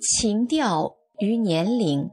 [0.00, 2.10] 情调与年龄，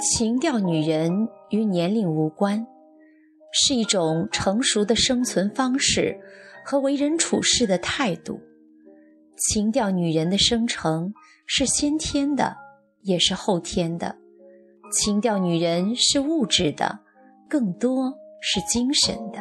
[0.00, 2.66] 情调女人与年龄无关，
[3.52, 6.20] 是一种成熟的生存方式
[6.64, 8.40] 和为人处事的态度。
[9.36, 11.12] 情调女人的生成
[11.46, 12.56] 是先天的，
[13.02, 14.16] 也是后天的。
[14.92, 17.00] 情调女人是物质的，
[17.48, 19.38] 更多是精神的。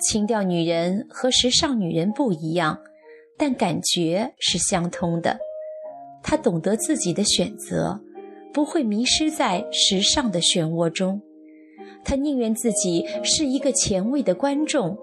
[0.00, 2.78] 情调女人和时尚女人不一样。
[3.38, 5.36] 但感觉是相通的，
[6.22, 8.00] 她懂得自己的选择，
[8.52, 11.20] 不会迷失在时尚的漩涡中。
[12.04, 14.96] 他宁愿自己是一个前卫的观众，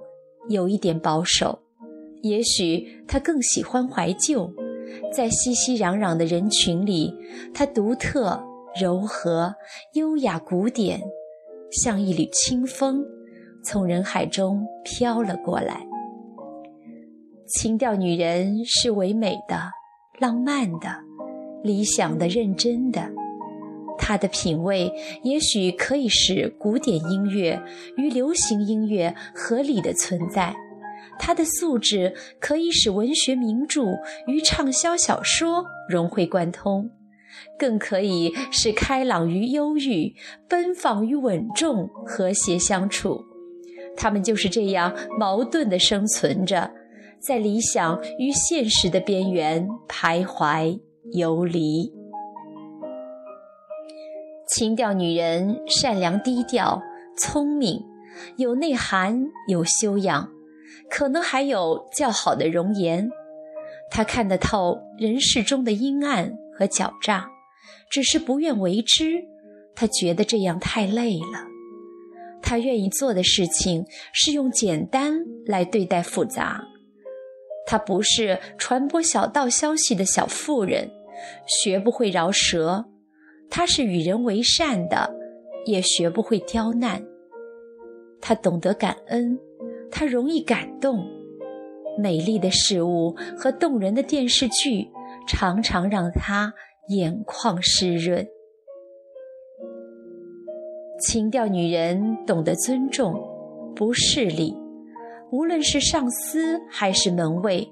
[0.47, 1.59] 有一点保守。
[2.21, 4.53] 也许他更喜欢怀旧，
[5.11, 7.13] 在熙熙攘攘的人群里，
[7.53, 8.41] 他独特、
[8.79, 9.53] 柔和、
[9.95, 11.01] 优雅、古典，
[11.71, 13.03] 像一缕清风，
[13.63, 15.85] 从人海中飘了过来。
[17.47, 19.59] 情调女人是唯美的、
[20.19, 20.89] 浪漫的、
[21.63, 23.09] 理想的、认真的。
[23.97, 24.91] 她的品味
[25.23, 27.61] 也许可以使古典音乐
[27.97, 30.55] 与流行音乐合理的存在，
[31.19, 33.83] 她的素质可以使文学名著
[34.25, 36.89] 与畅销小说融会贯通，
[37.57, 40.15] 更可以是开朗与忧郁、
[40.47, 43.23] 奔放与稳重和谐相处。
[43.95, 46.71] 他们就是这样矛盾地生存着。
[47.19, 50.79] 在理想与现实的边缘徘徊
[51.11, 51.91] 游离。
[54.47, 56.81] 情调女人善良低调、
[57.17, 57.83] 聪明，
[58.37, 60.29] 有内涵、有修养，
[60.89, 63.11] 可能还有较好的容颜。
[63.91, 67.25] 她看得透人世中的阴暗和狡诈，
[67.89, 69.23] 只是不愿为之。
[69.73, 71.47] 他觉得这样太累了。
[72.41, 76.61] 他愿意做的事情是用简单来对待复杂。
[77.65, 80.91] 他不是传播小道消息的小妇人，
[81.47, 82.83] 学不会饶舌；
[83.49, 85.15] 他是与人为善的，
[85.65, 87.01] 也学不会刁难。
[88.19, 89.39] 他懂得感恩，
[89.89, 91.07] 他容易感动。
[91.97, 94.89] 美丽的事物和动人的电视剧，
[95.31, 96.51] 常常让她
[96.87, 98.27] 眼眶湿润。
[100.99, 103.13] 情调女人懂得尊重，
[103.75, 104.57] 不势利。
[105.31, 107.71] 无论是上司还是门卫，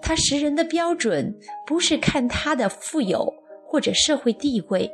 [0.00, 3.30] 他识人的标准不是看他的富有
[3.66, 4.90] 或者社会地位，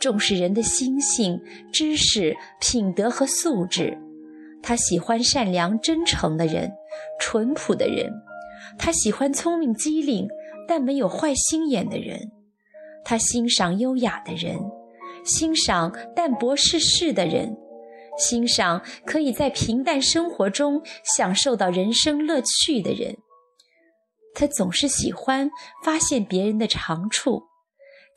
[0.00, 1.38] 重视人的心性、
[1.70, 3.98] 知识、品德和素质。
[4.62, 6.72] 他喜欢善良真诚的人，
[7.20, 8.10] 淳朴的人；
[8.78, 10.26] 他喜欢聪明机灵
[10.66, 12.18] 但没有坏心眼的人；
[13.04, 14.58] 他欣赏优雅的人，
[15.24, 17.56] 欣赏淡泊世事的人。
[18.18, 20.82] 欣赏可以在平淡生活中
[21.16, 23.14] 享受到人生乐趣的人，
[24.34, 25.50] 他总是喜欢
[25.84, 27.42] 发现别人的长处，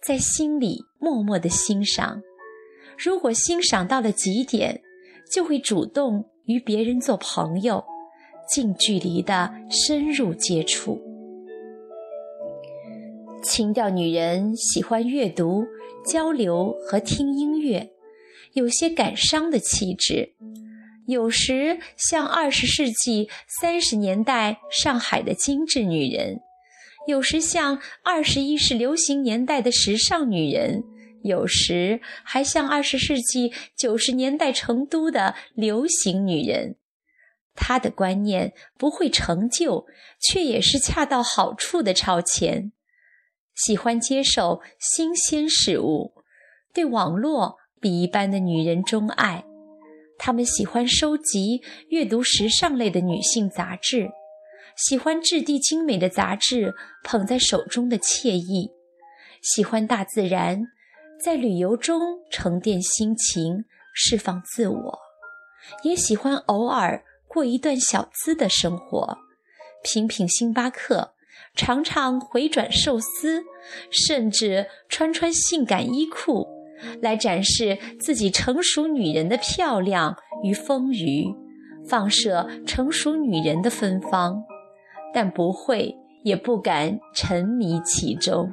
[0.01, 2.21] 在心里默默的欣赏。
[2.97, 4.81] 如果欣赏到了极点，
[5.29, 7.83] 就会主动与别人做朋友，
[8.49, 11.08] 近距离的深入接触。
[13.41, 15.65] 情调女人喜欢阅读、
[16.05, 17.91] 交流和听音乐。
[18.53, 20.33] 有些感伤的气质，
[21.05, 23.29] 有时像二十世纪
[23.61, 26.39] 三十年代上海的精致女人，
[27.07, 30.83] 有时像二十一世流行年代的时尚女人，
[31.23, 36.75] 有时还像二十世纪九十年代成都的流行女人。
[37.55, 39.85] 她的观念不会成就，
[40.19, 42.71] 却也是恰到好处的超前，
[43.65, 46.13] 喜欢接受新鲜事物，
[46.73, 47.57] 对网络。
[47.81, 49.45] 比一般的女人钟爱，
[50.17, 54.11] 她们喜欢收集、阅读时尚类的女性杂志，
[54.75, 56.75] 喜欢质地精美的杂志
[57.05, 58.69] 捧在手中的惬意，
[59.41, 60.61] 喜欢大自然，
[61.23, 64.99] 在旅游中沉淀心情、释放自我，
[65.83, 69.17] 也喜欢偶尔过一段小资的生活，
[69.81, 71.13] 品品星巴克，
[71.59, 73.43] 尝尝回转寿司，
[73.91, 76.47] 甚至穿穿性感衣裤。
[77.01, 81.35] 来展示自己成熟女人的漂亮与丰腴，
[81.85, 84.41] 放射成熟女人的芬芳，
[85.13, 88.49] 但不会也不敢沉迷其中。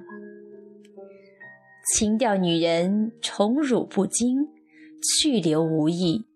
[1.95, 4.49] 情调女人宠辱不惊，
[5.21, 6.27] 去留无意，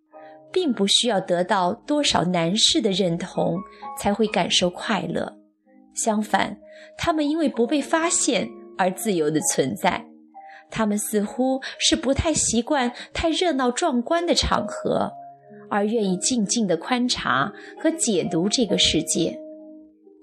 [0.52, 3.58] 并不需要得到多少男士的认同
[3.99, 5.39] 才会感受快乐。
[5.94, 6.56] 相反，
[6.96, 8.48] 他们因为不被发现
[8.78, 10.04] 而自由的存在。
[10.70, 15.10] 他们似乎是不太习惯太热闹壮观的场合，
[15.69, 17.52] 而愿意静静地观察
[17.82, 19.37] 和解读这个世界。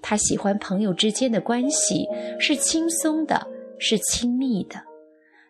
[0.00, 2.06] 他喜欢朋友之间的关系
[2.38, 3.46] 是轻松的，
[3.78, 4.76] 是亲密的。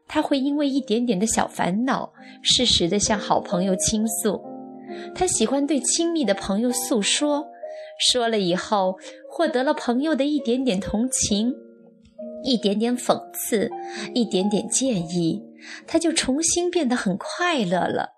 [0.08, 2.12] 他会因为一点点的小烦恼，
[2.42, 4.42] 适时的向好朋友倾诉。
[5.14, 7.46] 他喜欢对亲密的朋友诉说，
[8.10, 8.98] 说了以后
[9.38, 11.54] 获得了朋友的一点点同情，
[12.42, 13.70] 一点点讽刺，
[14.12, 15.40] 一点点建议，
[15.86, 18.08] 他就重新变得很快乐了。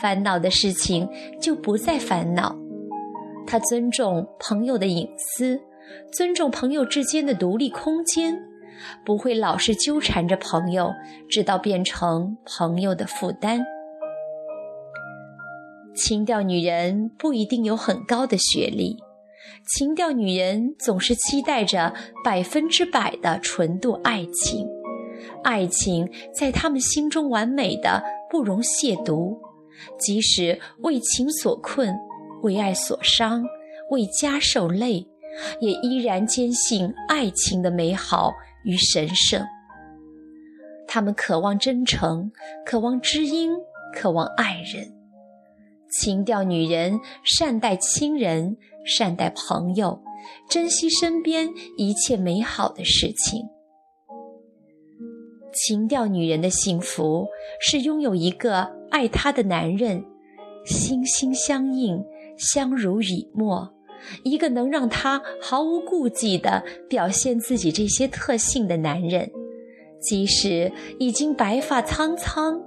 [0.00, 1.06] 烦恼的事情
[1.38, 2.56] 就不再烦恼。
[3.46, 5.60] 他尊重朋友的隐私，
[6.10, 8.34] 尊重朋友之间的独立空间，
[9.04, 10.90] 不会老是纠缠着朋友，
[11.28, 13.62] 直到变成朋友的负担。
[15.94, 18.96] 情调女人不一定有很高的学历，
[19.66, 24.66] 情调女人总是期待着百分之百的纯度爱情，
[25.42, 29.38] 爱情在他们心中完美的不容亵渎，
[29.98, 31.94] 即使为情所困。
[32.42, 33.42] 为爱所伤，
[33.90, 35.06] 为家受累，
[35.60, 39.42] 也依然坚信爱情的美好与神圣。
[40.86, 42.30] 他们渴望真诚，
[42.66, 43.50] 渴望知音，
[43.94, 44.92] 渴望爱人。
[45.90, 50.02] 情调女人善待亲人，善待朋友，
[50.48, 53.42] 珍惜身边一切美好的事情。
[55.52, 57.26] 情调女人的幸福
[57.60, 60.04] 是拥有一个爱她的男人，
[60.64, 62.02] 心心相印。
[62.36, 63.72] 相濡以沫，
[64.24, 69.30] 一个能让她毫无顾忌地表现自己这些特性的男人，
[70.00, 72.60] 即使已经白发苍苍，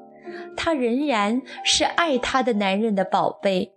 [0.56, 3.74] 他仍然是爱她的男人的宝贝。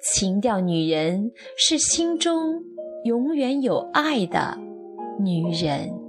[0.00, 2.62] 情调女人是心中
[3.04, 4.58] 永远有爱的
[5.18, 5.99] 女人。